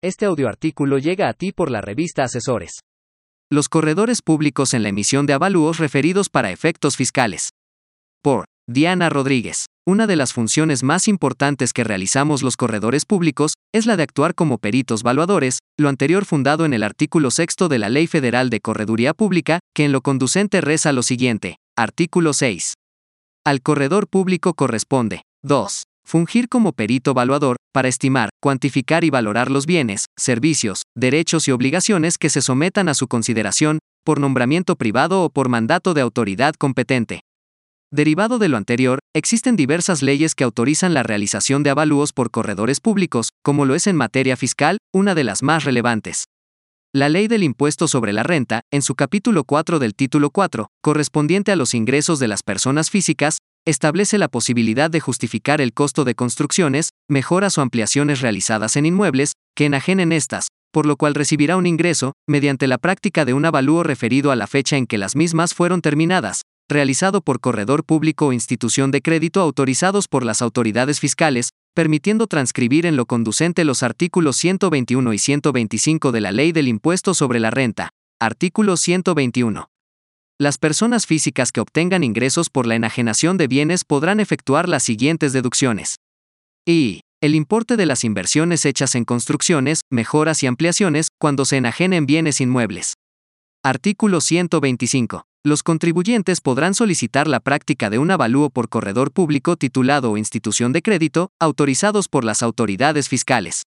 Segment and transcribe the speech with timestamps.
[0.00, 2.82] Este audioartículo llega a ti por la revista Asesores.
[3.50, 7.50] Los corredores públicos en la emisión de avalúos referidos para efectos fiscales.
[8.22, 9.66] Por Diana Rodríguez.
[9.84, 14.36] Una de las funciones más importantes que realizamos los corredores públicos es la de actuar
[14.36, 18.60] como peritos valuadores, lo anterior fundado en el artículo sexto de la Ley Federal de
[18.60, 21.56] Correduría Pública, que en lo conducente reza lo siguiente.
[21.76, 22.74] Artículo 6.
[23.44, 29.66] Al corredor público corresponde 2 fungir como perito evaluador, para estimar, cuantificar y valorar los
[29.66, 35.28] bienes, servicios, derechos y obligaciones que se sometan a su consideración, por nombramiento privado o
[35.28, 37.20] por mandato de autoridad competente.
[37.92, 42.80] Derivado de lo anterior, existen diversas leyes que autorizan la realización de avalúos por corredores
[42.80, 46.24] públicos, como lo es en materia fiscal, una de las más relevantes.
[46.94, 51.52] La ley del impuesto sobre la renta, en su capítulo 4 del título 4, correspondiente
[51.52, 53.38] a los ingresos de las personas físicas,
[53.68, 59.32] establece la posibilidad de justificar el costo de construcciones, mejoras o ampliaciones realizadas en inmuebles,
[59.54, 63.82] que enajenen estas, por lo cual recibirá un ingreso, mediante la práctica de un avalúo
[63.82, 68.32] referido a la fecha en que las mismas fueron terminadas, realizado por corredor público o
[68.32, 74.36] institución de crédito autorizados por las autoridades fiscales, permitiendo transcribir en lo conducente los artículos
[74.36, 77.90] 121 y 125 de la Ley del Impuesto sobre la Renta.
[78.18, 79.68] Artículo 121.
[80.40, 85.32] Las personas físicas que obtengan ingresos por la enajenación de bienes podrán efectuar las siguientes
[85.32, 85.96] deducciones.
[86.64, 87.00] Y.
[87.20, 92.40] El importe de las inversiones hechas en construcciones, mejoras y ampliaciones, cuando se enajenen bienes
[92.40, 92.94] inmuebles.
[93.64, 95.24] Artículo 125.
[95.44, 100.72] Los contribuyentes podrán solicitar la práctica de un avalúo por corredor público titulado o institución
[100.72, 103.64] de crédito, autorizados por las autoridades fiscales.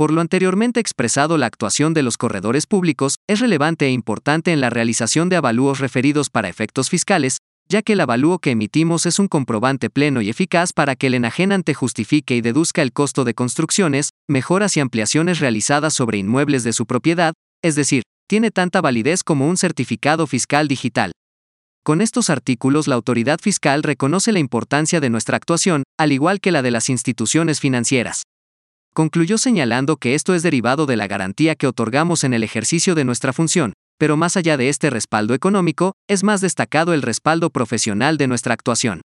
[0.00, 4.62] Por lo anteriormente expresado, la actuación de los corredores públicos es relevante e importante en
[4.62, 7.36] la realización de avalúos referidos para efectos fiscales,
[7.68, 11.12] ya que el avalúo que emitimos es un comprobante pleno y eficaz para que el
[11.12, 16.72] enajenante justifique y deduzca el costo de construcciones, mejoras y ampliaciones realizadas sobre inmuebles de
[16.72, 21.12] su propiedad, es decir, tiene tanta validez como un certificado fiscal digital.
[21.84, 26.52] Con estos artículos la autoridad fiscal reconoce la importancia de nuestra actuación, al igual que
[26.52, 28.22] la de las instituciones financieras.
[28.92, 33.04] Concluyó señalando que esto es derivado de la garantía que otorgamos en el ejercicio de
[33.04, 38.16] nuestra función, pero más allá de este respaldo económico, es más destacado el respaldo profesional
[38.18, 39.02] de nuestra actuación.